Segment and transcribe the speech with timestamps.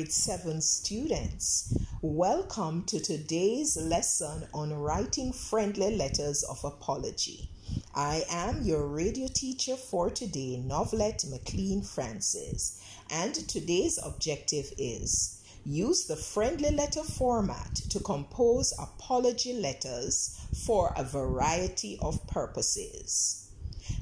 [0.00, 1.76] grade 7 students.
[2.00, 7.50] Welcome to today's lesson on writing friendly letters of apology.
[7.94, 16.06] I am your radio teacher for today, Novelette McLean Francis, and today's objective is use
[16.06, 23.50] the friendly letter format to compose apology letters for a variety of purposes.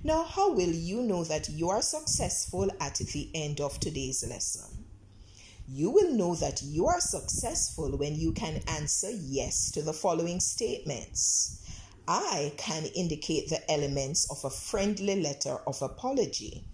[0.04, 4.77] Now, how will you know that you are successful at the end of today's lesson?
[5.70, 10.40] You will know that you are successful when you can answer yes to the following
[10.40, 11.60] statements.
[12.08, 16.64] I can indicate the elements of a friendly letter of apology.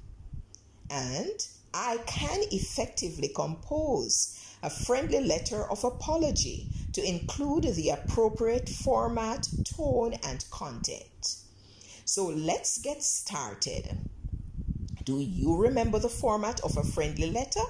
[0.91, 1.45] And
[1.75, 10.15] I can effectively compose a friendly letter of apology to include the appropriate format, tone,
[10.23, 11.39] and content.
[12.05, 13.99] So let's get started.
[15.03, 17.65] Do you remember the format of a friendly letter?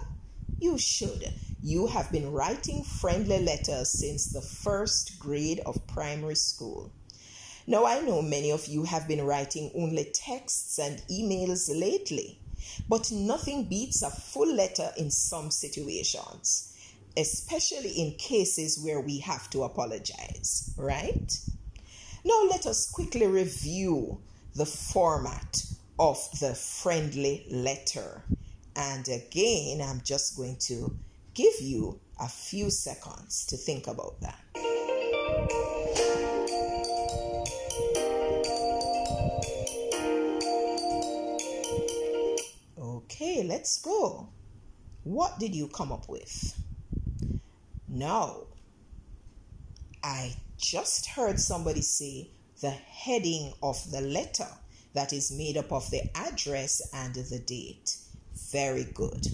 [0.65, 1.31] You should.
[1.62, 6.91] You have been writing friendly letters since the first grade of primary school.
[7.67, 12.39] Now, I know many of you have been writing only texts and emails lately,
[12.89, 16.75] but nothing beats a full letter in some situations,
[17.15, 21.41] especially in cases where we have to apologize, right?
[22.25, 24.19] Now, let us quickly review
[24.55, 25.62] the format
[25.98, 28.23] of the friendly letter.
[28.77, 30.97] And again, I'm just going to
[31.34, 34.41] give you a few seconds to think about that.
[42.78, 44.28] Okay, let's go.
[45.05, 46.58] What did you come up with?
[47.89, 48.45] Now,
[50.02, 52.30] I just heard somebody say
[52.61, 54.48] the heading of the letter
[54.95, 57.98] that is made up of the address and the date.
[58.55, 59.27] Very good.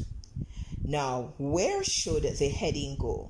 [0.83, 3.29] Now, where should the heading go?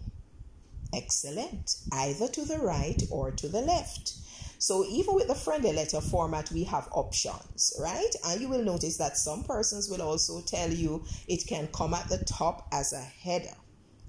[0.95, 1.75] Excellent.
[1.91, 4.13] Either to the right or to the left.
[4.61, 8.15] So even with the friendly letter format, we have options, right?
[8.25, 12.09] And you will notice that some persons will also tell you it can come at
[12.09, 13.57] the top as a header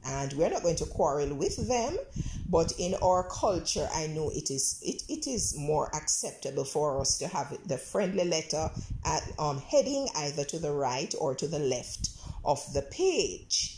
[0.06, 1.98] and we're not going to quarrel with them
[2.50, 7.18] but in our culture i know it is it, it is more acceptable for us
[7.18, 8.70] to have the friendly letter
[9.06, 12.10] at um, heading either to the right or to the left
[12.44, 13.78] of the page.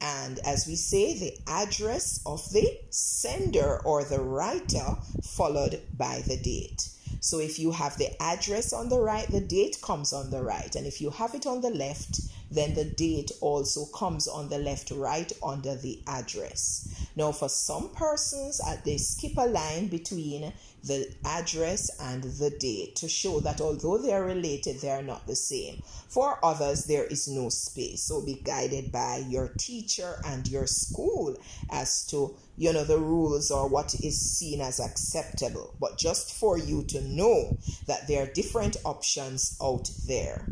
[0.00, 6.36] And as we say the address of the sender or the writer followed by the
[6.36, 6.88] date.
[7.20, 10.74] So if you have the address on the right the date comes on the right.
[10.74, 12.20] And if you have it on the left
[12.54, 16.88] then the date also comes on the left right under the address.
[17.16, 20.52] Now, for some persons, uh, they skip a line between
[20.84, 25.26] the address and the date to show that although they are related, they are not
[25.26, 25.82] the same.
[26.08, 28.02] For others, there is no space.
[28.02, 31.36] So be guided by your teacher and your school
[31.70, 35.74] as to you know the rules or what is seen as acceptable.
[35.80, 37.56] But just for you to know
[37.86, 40.46] that there are different options out there.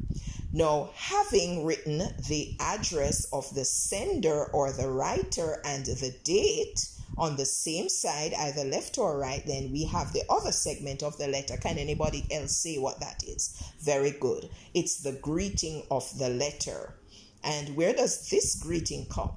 [0.54, 1.98] Now, having written
[2.28, 8.34] the address of the sender or the writer and the date on the same side,
[8.34, 11.56] either left or right, then we have the other segment of the letter.
[11.56, 13.62] Can anybody else say what that is?
[13.80, 14.50] Very good.
[14.74, 16.94] It's the greeting of the letter.
[17.42, 19.32] And where does this greeting come?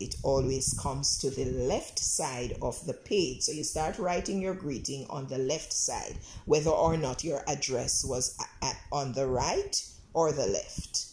[0.00, 3.42] It always comes to the left side of the page.
[3.42, 8.04] So you start writing your greeting on the left side, whether or not your address
[8.04, 8.38] was
[8.92, 11.06] on the right or the left.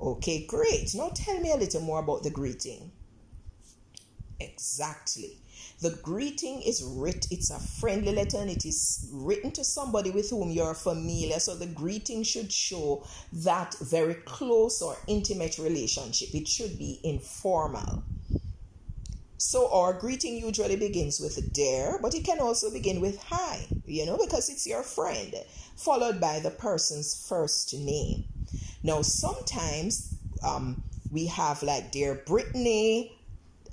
[0.00, 0.94] Okay, great.
[0.94, 2.90] Now tell me a little more about the greeting.
[4.40, 5.36] Exactly.
[5.80, 10.30] The greeting is writ it's a friendly letter and it is written to somebody with
[10.30, 11.38] whom you're familiar.
[11.38, 16.34] So the greeting should show that very close or intimate relationship.
[16.34, 18.02] It should be informal.
[19.42, 24.04] So our greeting usually begins with dear, but it can also begin with hi, you
[24.04, 25.34] know, because it's your friend,
[25.76, 28.24] followed by the person's first name.
[28.82, 30.14] Now, sometimes
[30.46, 33.16] um, we have like Dear Brittany,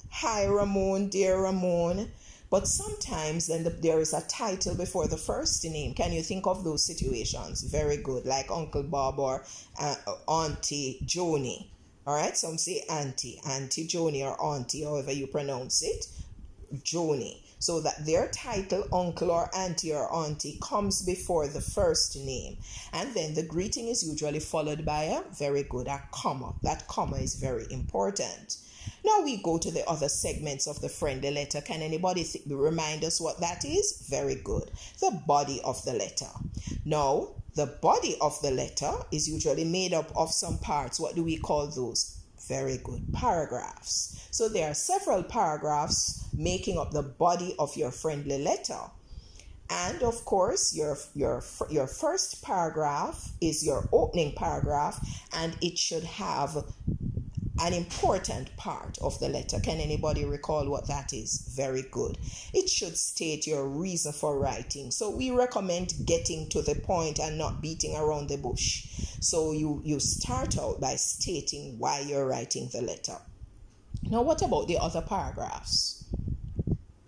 [0.10, 2.14] Hi Ramon, Dear Ramon.
[2.50, 5.94] But sometimes then the, there is a title before the first name.
[5.94, 7.64] Can you think of those situations?
[7.64, 9.44] Very good, like Uncle Bob or
[9.78, 9.96] uh,
[10.30, 11.68] Auntie Joni.
[12.07, 16.07] All right, some say Auntie, Auntie Joni or Auntie, however you pronounce it,
[16.74, 22.57] Joni so that their title, uncle or auntie or auntie, comes before the first name.
[22.94, 26.54] And then the greeting is usually followed by a very good, a comma.
[26.63, 28.57] That comma is very important.
[29.04, 31.62] Now we go to the other segments of the friendly letter.
[31.62, 34.06] Can anybody th- remind us what that is?
[34.09, 34.71] Very good.
[35.01, 36.30] The body of the letter.
[36.86, 41.00] Now, the body of the letter is usually made up of some parts.
[41.00, 42.19] What do we call those?
[42.48, 43.01] Very good.
[43.13, 44.27] Paragraphs.
[44.30, 48.80] So there are several paragraphs making up the body of your friendly letter.
[49.71, 56.04] And of course, your, your, your first paragraph is your opening paragraph, and it should
[56.04, 56.63] have
[57.59, 59.59] an important part of the letter.
[59.59, 61.51] Can anybody recall what that is?
[61.56, 62.18] Very good.
[62.54, 64.92] It should state your reason for writing.
[64.92, 68.86] So we recommend getting to the point and not beating around the bush.
[69.19, 73.18] So you, you start out by stating why you're writing the letter.
[74.04, 76.06] Now, what about the other paragraphs?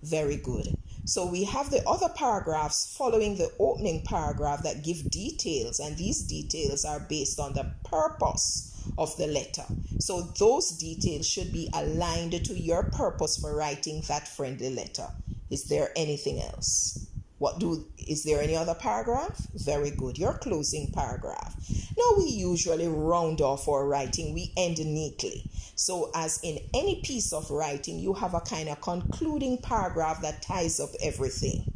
[0.01, 0.75] Very good.
[1.05, 6.21] So we have the other paragraphs following the opening paragraph that give details, and these
[6.21, 9.65] details are based on the purpose of the letter.
[9.99, 15.07] So those details should be aligned to your purpose for writing that friendly letter.
[15.49, 17.07] Is there anything else?
[17.39, 19.47] What do is there any other paragraph?
[19.55, 20.17] Very good.
[20.17, 21.55] Your closing paragraph.
[21.97, 25.49] Now we usually round off our writing, we end neatly.
[25.75, 30.41] So as in any piece of writing, you have a kind of concluding paragraph that
[30.41, 31.71] ties up everything.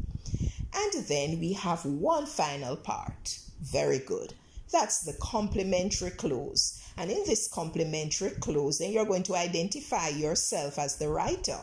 [0.76, 3.40] And then we have one final part.
[3.62, 4.34] Very good.
[4.74, 6.82] That's the complimentary close.
[6.98, 11.60] And in this complimentary then you're going to identify yourself as the writer.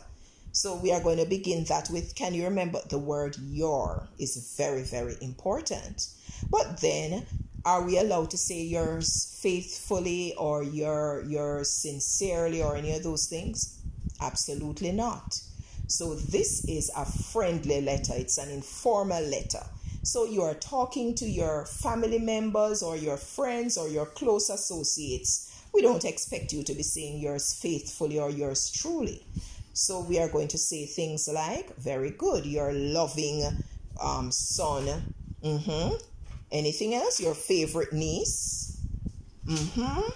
[0.53, 4.55] So we are going to begin that with can you remember the word your is
[4.57, 6.07] very, very important.
[6.49, 7.27] But then
[7.65, 13.27] are we allowed to say yours faithfully or your yours sincerely or any of those
[13.27, 13.81] things?
[14.21, 15.41] Absolutely not.
[15.89, 19.65] So this is a friendly letter, it's an informal letter.
[20.02, 25.47] So you are talking to your family members or your friends or your close associates.
[25.75, 29.25] We don't expect you to be saying yours faithfully or yours truly.
[29.73, 33.44] So we are going to say things like, very good, your loving
[34.02, 35.14] um, son.
[35.44, 35.94] Mm-hmm.
[36.50, 37.20] Anything else?
[37.20, 38.81] Your favorite niece.
[39.47, 40.11] Mm-hmm.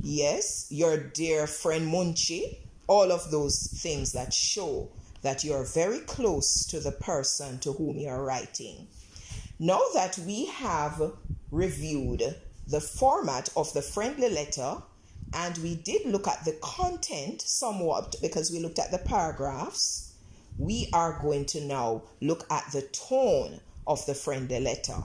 [0.00, 2.58] Yes, your dear friend Munchi.
[2.88, 4.90] All of those things that show
[5.22, 8.88] that you're very close to the person to whom you're writing.
[9.58, 11.12] Now that we have
[11.50, 12.22] reviewed
[12.66, 14.82] the format of the friendly letter
[15.34, 20.12] and we did look at the content somewhat because we looked at the paragraphs,
[20.58, 25.04] we are going to now look at the tone of the friendly letter.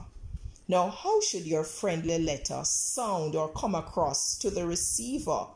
[0.66, 5.46] Now, how should your friendly letter sound or come across to the receiver?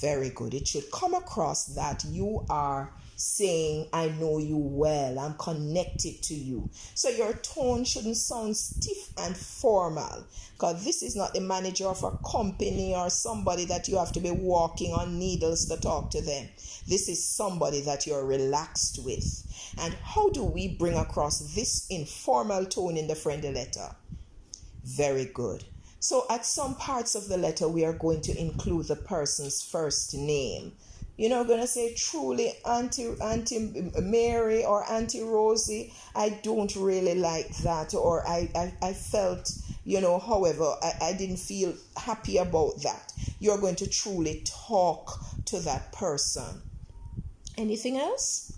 [0.00, 0.54] Very good.
[0.54, 6.34] It should come across that you are saying, I know you well, I'm connected to
[6.34, 6.70] you.
[6.94, 10.24] So your tone shouldn't sound stiff and formal
[10.54, 14.20] because this is not the manager of a company or somebody that you have to
[14.20, 16.48] be walking on needles to talk to them.
[16.88, 19.74] This is somebody that you're relaxed with.
[19.78, 23.94] And how do we bring across this informal tone in the friendly letter?
[24.82, 25.64] Very good.
[26.02, 30.14] So, at some parts of the letter, we are going to include the person's first
[30.14, 30.72] name.
[31.18, 35.92] You know, going to say truly Auntie, Auntie Mary or Auntie Rosie.
[36.16, 37.92] I don't really like that.
[37.92, 39.50] Or I, I, I felt,
[39.84, 43.12] you know, however, I, I didn't feel happy about that.
[43.38, 46.62] You're going to truly talk to that person.
[47.58, 48.49] Anything else?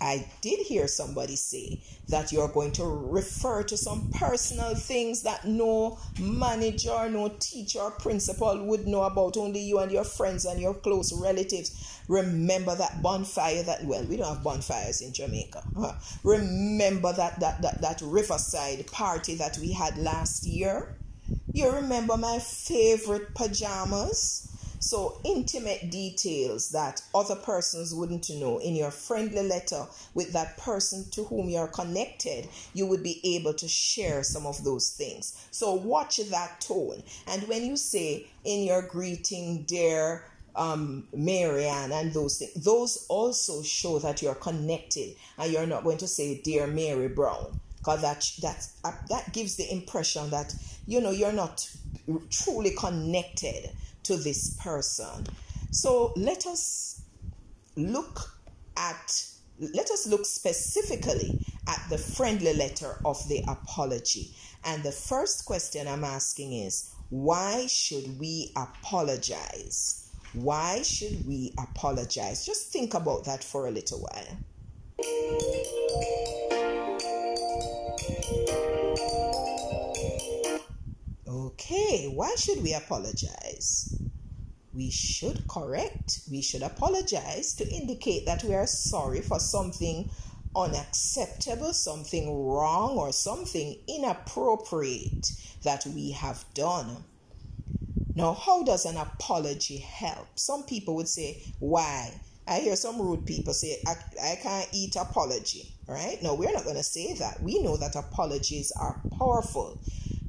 [0.00, 5.44] I did hear somebody say that you're going to refer to some personal things that
[5.44, 10.74] no manager, no teacher, principal would know about, only you and your friends and your
[10.74, 12.00] close relatives.
[12.08, 15.62] Remember that bonfire that, well, we don't have bonfires in Jamaica.
[16.24, 20.96] Remember that, that, that, that Riverside party that we had last year?
[21.52, 24.49] You remember my favorite pajamas?
[24.82, 31.04] So, intimate details that other persons wouldn't know in your friendly letter with that person
[31.10, 35.46] to whom you're connected, you would be able to share some of those things.
[35.50, 37.02] So, watch that tone.
[37.26, 40.24] And when you say in your greeting, dear
[40.56, 45.98] um, Marianne and those things, those also show that you're connected and you're not going
[45.98, 50.54] to say, dear Mary Brown because that that uh, that gives the impression that
[50.86, 51.68] you know you're not
[52.30, 53.70] truly connected
[54.04, 55.26] to this person.
[55.70, 57.02] So let us
[57.76, 58.20] look
[58.76, 59.26] at
[59.74, 61.38] let us look specifically
[61.68, 64.34] at the friendly letter of the apology.
[64.64, 70.08] And the first question I'm asking is why should we apologize?
[70.32, 72.46] Why should we apologize?
[72.46, 74.38] Just think about that for a little while.
[81.50, 84.00] Okay, why should we apologize?
[84.72, 90.10] We should correct, we should apologize to indicate that we are sorry for something
[90.54, 95.32] unacceptable, something wrong, or something inappropriate
[95.64, 97.04] that we have done.
[98.14, 100.28] Now, how does an apology help?
[100.36, 102.12] Some people would say, why?
[102.46, 106.22] I hear some rude people say, I, I can't eat apology, right?
[106.22, 107.42] No, we're not going to say that.
[107.42, 109.80] We know that apologies are powerful.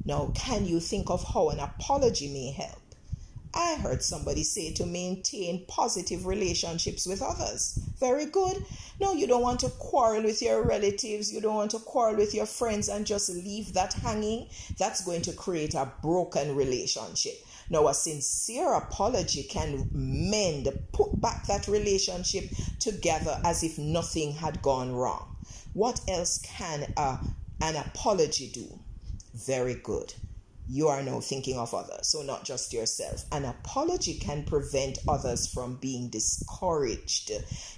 [0.04, 2.82] Now, can you think of how an apology may help?
[3.54, 7.78] I heard somebody say to maintain positive relationships with others.
[8.00, 8.64] Very good.
[8.98, 11.30] No, you don't want to quarrel with your relatives.
[11.30, 14.48] You don't want to quarrel with your friends and just leave that hanging.
[14.78, 17.34] That's going to create a broken relationship.
[17.68, 22.44] Now, a sincere apology can mend, put back that relationship
[22.80, 25.36] together as if nothing had gone wrong.
[25.74, 27.18] What else can uh,
[27.60, 28.78] an apology do?
[29.34, 30.14] Very good
[30.68, 33.24] you are now thinking of others, so not just yourself.
[33.32, 37.30] An apology can prevent others from being discouraged.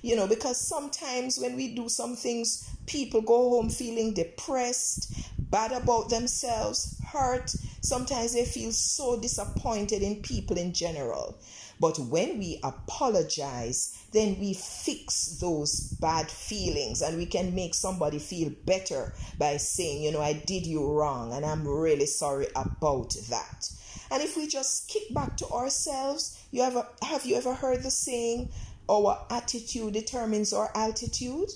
[0.03, 5.73] You know, because sometimes when we do some things, people go home feeling depressed, bad
[5.73, 7.55] about themselves, hurt.
[7.81, 11.39] Sometimes they feel so disappointed in people in general.
[11.81, 18.19] But when we apologize, then we fix those bad feelings and we can make somebody
[18.19, 23.15] feel better by saying, you know, I did you wrong and I'm really sorry about
[23.29, 23.69] that.
[24.11, 27.91] And if we just kick back to ourselves, you ever have you ever heard the
[27.91, 28.51] saying,
[28.89, 31.51] our attitude determines our altitude?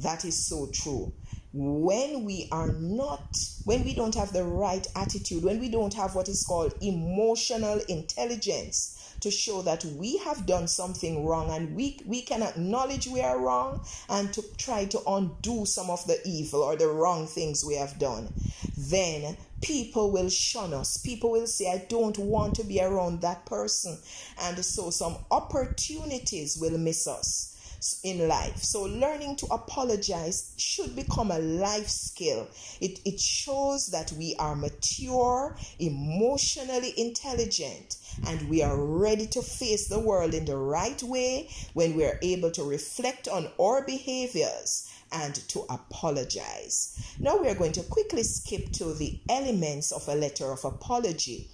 [0.00, 1.12] That is so true
[1.52, 6.14] when we are not, when we don't have the right attitude, when we don't have
[6.14, 12.00] what is called emotional intelligence, to show that we have done something wrong and we,
[12.06, 16.62] we can acknowledge we are wrong and to try to undo some of the evil
[16.62, 18.32] or the wrong things we have done,
[18.76, 20.96] then people will shun us.
[20.98, 23.98] People will say, I don't want to be around that person.
[24.42, 27.54] And so some opportunities will miss us
[28.02, 28.58] in life.
[28.58, 32.48] So learning to apologize should become a life skill.
[32.80, 37.96] It, it shows that we are mature, emotionally intelligent,
[38.26, 42.18] and we are ready to face the world in the right way when we are
[42.22, 47.14] able to reflect on our behaviors and to apologize.
[47.18, 51.50] Now we are going to quickly skip to the elements of a letter of apology.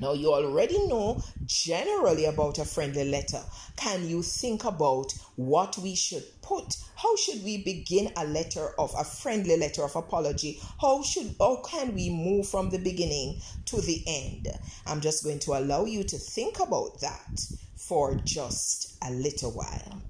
[0.00, 3.42] Now, you already know generally about a friendly letter.
[3.76, 6.76] Can you think about what we should put?
[6.96, 10.60] How should we begin a letter of a friendly letter of apology?
[10.80, 14.48] How should how can we move from the beginning to the end?
[14.86, 17.40] I'm just going to allow you to think about that
[17.76, 20.02] for just a little while.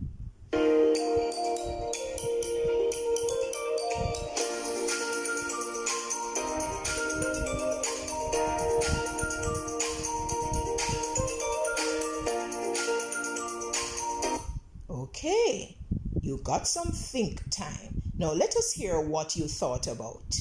[16.46, 18.00] Got some think time.
[18.16, 20.38] Now let us hear what you thought about.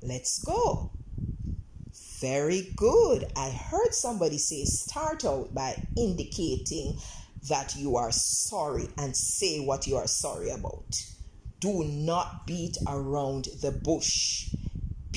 [0.00, 0.90] Let's go.
[2.20, 3.30] Very good.
[3.36, 6.96] I heard somebody say start out by indicating
[7.50, 11.02] that you are sorry and say what you are sorry about.
[11.60, 14.48] Do not beat around the bush.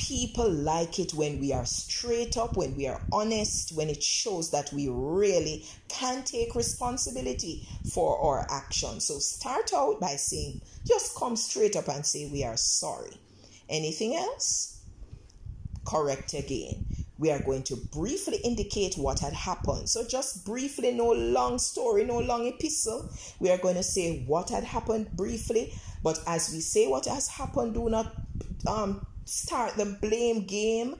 [0.00, 4.50] People like it when we are straight up, when we are honest, when it shows
[4.50, 9.04] that we really can take responsibility for our actions.
[9.04, 13.12] So start out by saying, just come straight up and say, We are sorry.
[13.68, 14.80] Anything else?
[15.86, 16.86] Correct again.
[17.18, 19.90] We are going to briefly indicate what had happened.
[19.90, 23.10] So, just briefly, no long story, no long epistle.
[23.38, 25.74] We are going to say what had happened briefly.
[26.02, 28.14] But as we say what has happened, do not
[28.66, 30.96] um, start the blame game.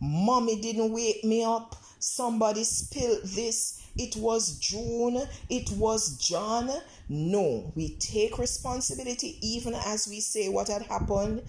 [0.00, 1.76] Mommy didn't wake me up.
[1.98, 3.80] Somebody spilled this.
[3.96, 5.22] It was June.
[5.48, 6.70] It was John.
[7.08, 11.42] No, we take responsibility even as we say what had happened,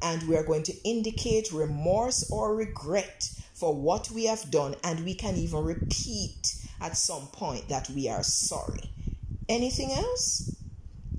[0.00, 5.04] and we are going to indicate remorse or regret for what we have done, and
[5.04, 8.90] we can even repeat at some point that we are sorry.
[9.48, 10.50] Anything else?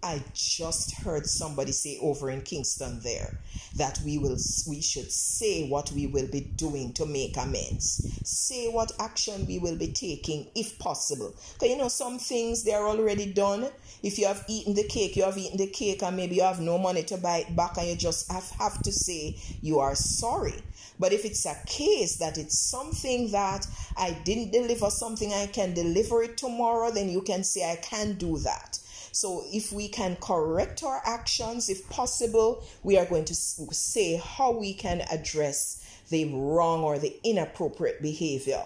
[0.04, 3.40] I just heard somebody say over in Kingston there
[3.78, 8.06] that we will we should say what we will be doing to make amends.
[8.26, 11.34] Say what action we will be taking if possible.
[11.54, 13.70] Because you know some things they are already done.
[14.04, 16.60] If you have eaten the cake, you have eaten the cake and maybe you have
[16.60, 19.96] no money to buy it back and you just have, have to say you are
[19.96, 20.62] sorry.
[21.00, 23.66] But if it's a case that it's something that
[23.98, 28.16] I didn't deliver something I can deliver it tomorrow, then you can say I can
[28.16, 28.80] do that.
[29.14, 34.52] So, if we can correct our actions, if possible, we are going to say how
[34.52, 38.64] we can address the wrong or the inappropriate behavior.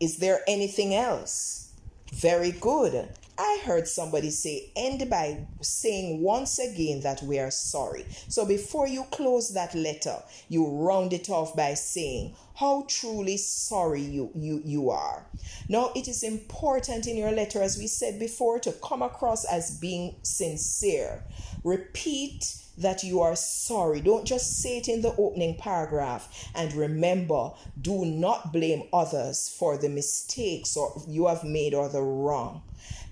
[0.00, 1.70] Is there anything else?
[2.12, 3.08] Very good.
[3.38, 8.04] I heard somebody say, end by saying once again that we are sorry.
[8.28, 14.02] So before you close that letter, you round it off by saying how truly sorry
[14.02, 15.26] you, you, you are.
[15.68, 19.78] Now, it is important in your letter, as we said before, to come across as
[19.78, 21.24] being sincere.
[21.64, 24.00] Repeat that you are sorry.
[24.00, 26.50] Don't just say it in the opening paragraph.
[26.54, 27.50] And remember,
[27.80, 32.62] do not blame others for the mistakes or you have made or the wrong.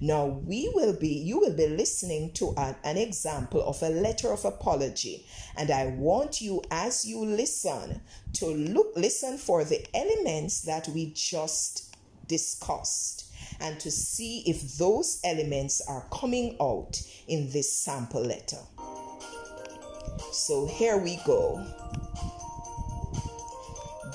[0.00, 4.32] Now we will be you will be listening to an, an example of a letter
[4.32, 5.26] of apology
[5.58, 8.00] and I want you as you listen
[8.34, 11.94] to look listen for the elements that we just
[12.28, 13.26] discussed
[13.60, 18.58] and to see if those elements are coming out in this sample letter.
[20.32, 21.64] So here we go.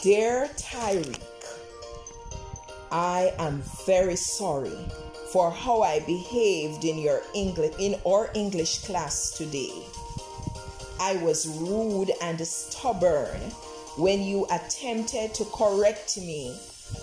[0.02, 1.22] Dear Tyreek,
[2.92, 4.78] I am very sorry
[5.32, 9.84] for how I behaved in your English in our English class today.
[11.00, 13.40] I was rude and stubborn
[13.98, 16.58] when you attempted to correct me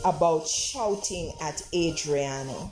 [0.04, 2.70] about shouting at Adriana.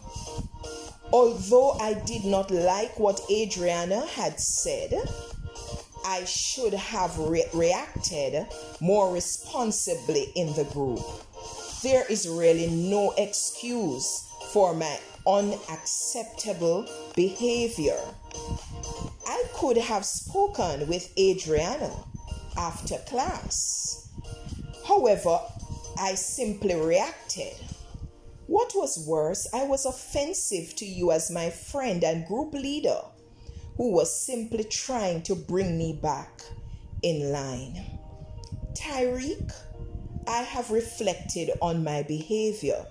[1.12, 4.94] Although I did not like what Adriana had said,
[6.04, 8.46] I should have re- reacted
[8.80, 11.00] more responsibly in the group.
[11.82, 17.98] There is really no excuse for my unacceptable behavior.
[19.26, 21.92] I could have spoken with Adriana
[22.56, 24.08] after class.
[24.86, 25.38] However,
[25.98, 27.54] I simply reacted.
[28.46, 33.00] What was worse, I was offensive to you as my friend and group leader
[33.80, 36.42] who was simply trying to bring me back
[37.02, 37.82] in line.
[38.74, 39.54] Tyreek,
[40.28, 42.84] I have reflected on my behavior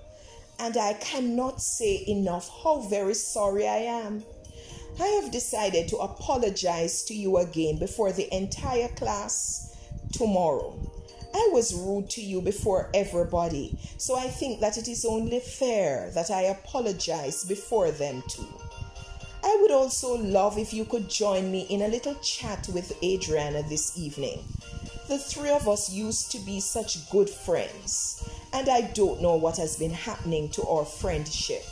[0.58, 4.24] and I cannot say enough how very sorry I am.
[5.00, 9.78] I have decided to apologize to you again before the entire class
[10.12, 10.76] tomorrow.
[11.36, 16.10] I was rude to you before everybody, so I think that it is only fair
[16.16, 18.59] that I apologize before them too.
[19.44, 23.64] I would also love if you could join me in a little chat with Adriana
[23.64, 24.44] this evening.
[25.08, 29.58] The three of us used to be such good friends, and I don't know what
[29.58, 31.64] has been happening to our friendship.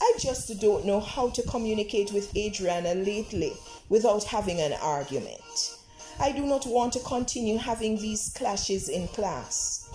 [0.00, 3.54] I just don't know how to communicate with Adriana lately
[3.88, 5.76] without having an argument.
[6.20, 9.88] I do not want to continue having these clashes in class.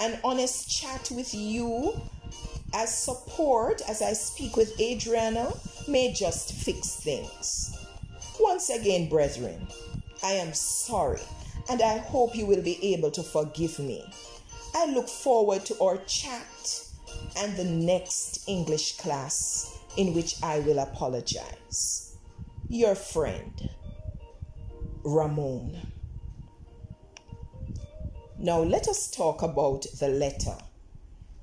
[0.00, 2.00] An honest chat with you
[2.74, 5.52] as support as I speak with Adriana
[5.86, 7.78] may just fix things.
[8.40, 9.66] Once again, brethren,
[10.22, 11.22] I am sorry
[11.70, 14.04] and I hope you will be able to forgive me.
[14.74, 16.84] I look forward to our chat
[17.38, 22.16] and the next English class in which I will apologize.
[22.68, 23.70] Your friend,
[25.04, 25.78] Ramon.
[28.36, 30.56] Now let us talk about the letter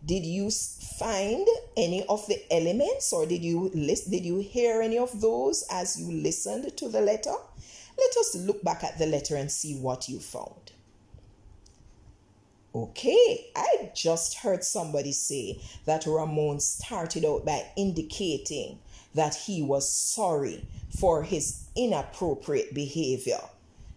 [0.05, 4.97] did you find any of the elements or did you list did you hear any
[4.97, 7.33] of those as you listened to the letter?
[7.97, 10.71] Let us look back at the letter and see what you found.
[12.73, 18.79] Okay i just heard somebody say that ramon started out by indicating
[19.13, 20.65] that he was sorry
[20.97, 23.41] for his inappropriate behavior.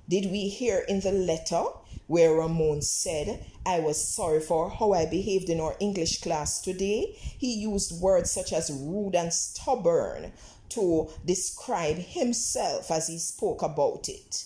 [0.09, 1.65] Did we hear in the letter
[2.07, 7.17] where Ramon said, I was sorry for how I behaved in our English class today.
[7.17, 10.33] He used words such as rude and stubborn
[10.71, 14.45] to describe himself as he spoke about it.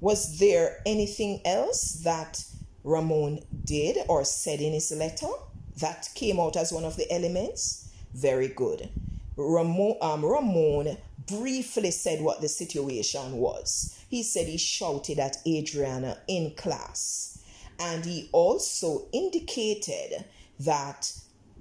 [0.00, 2.44] Was there anything else that
[2.84, 5.32] Ramon did or said in his letter
[5.78, 7.88] that came out as one of the elements?
[8.12, 8.90] Very good.
[9.36, 13.98] Ramon, um, Ramon briefly said what the situation was.
[14.08, 17.38] He said he shouted at Adriana in class.
[17.80, 20.24] And he also indicated
[20.60, 21.12] that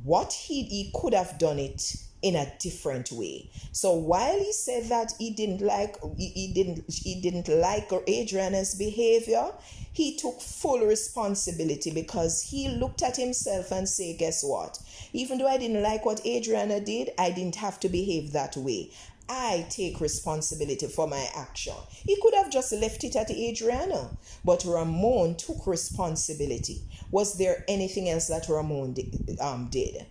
[0.03, 3.49] what he, he could have done it in a different way.
[3.73, 9.51] So while he said that he didn't like he, didn't he didn't like Adriana's behavior,
[9.91, 14.79] he took full responsibility because he looked at himself and say, guess what?
[15.11, 18.91] Even though I didn't like what Adriana did, I didn't have to behave that way.
[19.29, 21.75] I take responsibility for my action.
[22.05, 24.09] He could have just left it at Adriana,
[24.43, 26.81] but Ramon took responsibility.
[27.11, 28.95] Was there anything else that Ramon?
[29.39, 30.05] Um, did?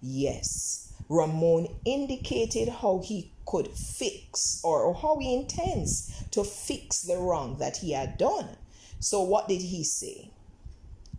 [0.00, 0.83] Yes.
[1.08, 7.78] Ramon indicated how he could fix or how he intends to fix the wrong that
[7.78, 8.56] he had done.
[9.00, 10.30] So, what did he say?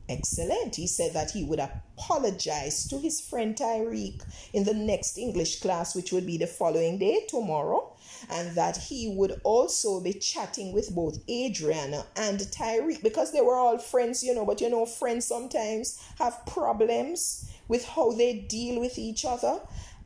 [0.08, 0.76] Excellent.
[0.76, 4.22] He said that he would apologize to his friend Tyreek
[4.54, 7.92] in the next English class, which would be the following day, tomorrow,
[8.30, 13.56] and that he would also be chatting with both Adriana and Tyreek because they were
[13.56, 14.46] all friends, you know.
[14.46, 19.60] But you know, friends sometimes have problems with how they deal with each other.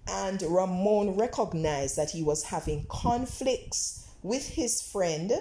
[0.08, 5.32] And Ramon recognized that he was having conflicts with his friend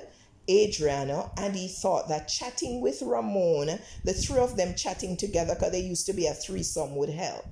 [0.50, 5.72] Adriana, and he thought that chatting with Ramon, the three of them chatting together, because
[5.72, 7.44] they used to be a threesome, would help.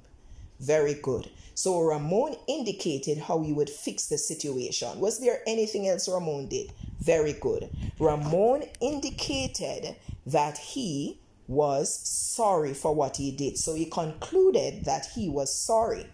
[0.61, 1.31] Very good.
[1.55, 4.99] So Ramon indicated how he would fix the situation.
[4.99, 6.73] Was there anything else Ramon did?
[7.01, 7.69] Very good.
[7.99, 13.59] Ramon indicated that he was sorry for what he did.
[13.59, 16.07] So he concluded that he was sorry.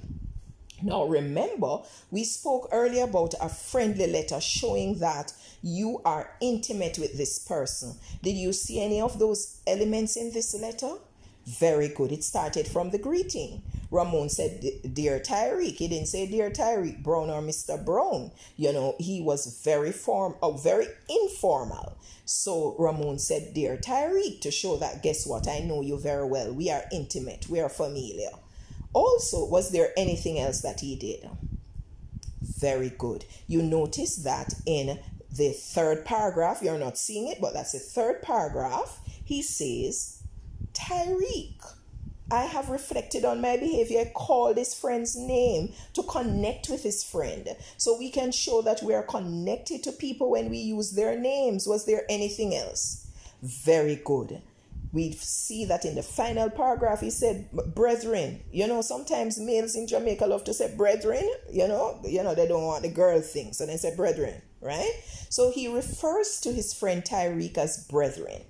[0.82, 1.78] Now, remember,
[2.10, 7.94] we spoke earlier about a friendly letter showing that you are intimate with this person.
[8.22, 10.94] Did you see any of those elements in this letter?
[11.46, 12.10] Very good.
[12.10, 13.62] It started from the greeting.
[13.92, 15.76] Ramon said, Dear Tyreek.
[15.76, 17.82] He didn't say, Dear Tyreek Brown or Mr.
[17.84, 18.32] Brown.
[18.56, 21.98] You know, he was very form, oh, very informal.
[22.24, 25.46] So Ramon said, Dear Tyreek, to show that, guess what?
[25.46, 26.54] I know you very well.
[26.54, 27.50] We are intimate.
[27.50, 28.30] We are familiar.
[28.94, 31.28] Also, was there anything else that he did?
[32.40, 33.26] Very good.
[33.46, 35.00] You notice that in
[35.30, 39.00] the third paragraph, you're not seeing it, but that's the third paragraph.
[39.22, 40.22] He says,
[40.72, 41.60] Tyreek,
[42.32, 44.00] I have reflected on my behavior.
[44.00, 47.46] I called his friend's name to connect with his friend.
[47.76, 51.66] So we can show that we are connected to people when we use their names.
[51.66, 53.06] Was there anything else?
[53.42, 54.40] Very good
[54.92, 59.86] we see that in the final paragraph he said brethren you know sometimes males in
[59.86, 63.52] jamaica love to say brethren you know you know they don't want the girl thing
[63.52, 64.92] so they say brethren right
[65.30, 68.42] so he refers to his friend tyreek as brethren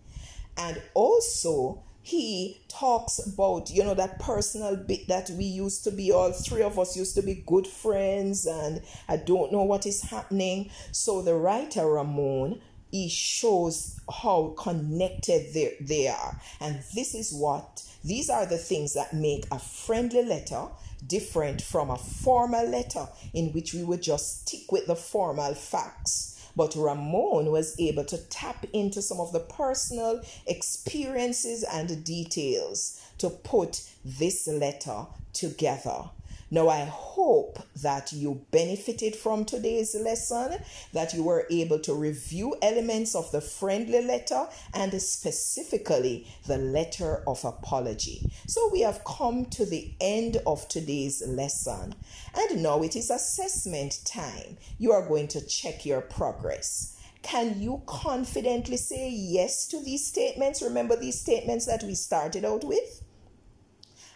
[0.56, 6.10] and also he talks about you know that personal bit that we used to be
[6.10, 10.02] all three of us used to be good friends and i don't know what is
[10.02, 12.60] happening so the writer ramon
[12.92, 16.38] he shows how connected they, they are.
[16.60, 20.66] And this is what, these are the things that make a friendly letter
[21.06, 26.31] different from a formal letter in which we would just stick with the formal facts.
[26.54, 33.30] But Ramon was able to tap into some of the personal experiences and details to
[33.30, 36.10] put this letter together.
[36.52, 40.62] Now, I hope that you benefited from today's lesson,
[40.92, 47.24] that you were able to review elements of the friendly letter and specifically the letter
[47.26, 48.30] of apology.
[48.46, 51.94] So, we have come to the end of today's lesson,
[52.34, 54.58] and now it is assessment time.
[54.76, 56.98] You are going to check your progress.
[57.22, 60.60] Can you confidently say yes to these statements?
[60.60, 63.01] Remember these statements that we started out with?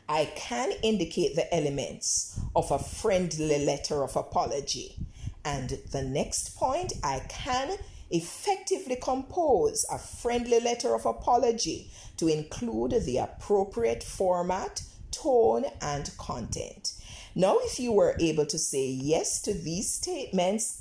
[0.09, 4.97] I can indicate the elements of a friendly letter of apology.
[5.45, 7.77] And the next point, I can
[8.11, 16.93] effectively compose a friendly letter of apology to include the appropriate format, tone, and content.
[17.35, 20.81] Now, if you were able to say yes to these statements,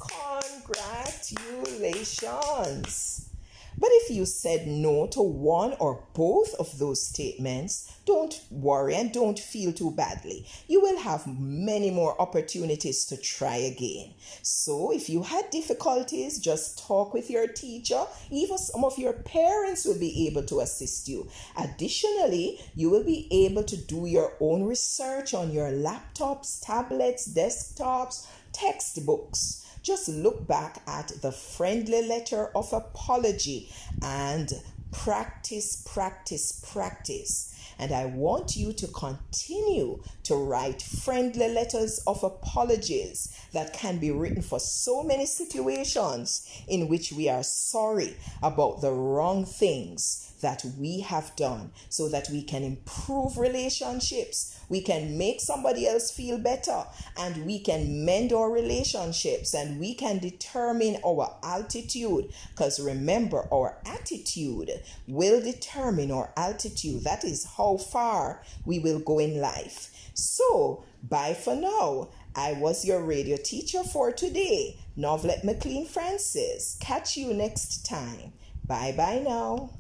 [0.64, 3.30] congratulations.
[3.78, 9.12] But if you said no to one or both of those statements, don't worry and
[9.12, 10.48] don't feel too badly.
[10.68, 14.14] You will have many more opportunities to try again.
[14.42, 18.06] So if you had difficulties, just talk with your teacher.
[18.32, 21.28] Even some of your parents will be able to assist you.
[21.58, 28.28] Additionally, you will be able to do your own research on your laptops, tablets, desktops,
[28.54, 33.70] textbooks just look back at the friendly letter of apology
[34.02, 34.52] and
[34.92, 37.55] practice, practice, practice.
[37.80, 44.12] And I want you to continue to write friendly letters of apologies that can be
[44.12, 50.64] written for so many situations in which we are sorry about the wrong things that
[50.78, 56.38] we have done so that we can improve relationships, we can make somebody else feel
[56.38, 56.84] better,
[57.18, 62.32] and we can mend our relationships and we can determine our altitude.
[62.52, 64.70] Because remember, our attitude
[65.08, 67.04] will determine our altitude.
[67.04, 69.92] That is how far we will go in life.
[70.14, 72.10] So, bye for now.
[72.36, 76.78] I was your radio teacher for today, Novelet McLean Francis.
[76.80, 78.34] Catch you next time.
[78.66, 79.72] Bye bye now.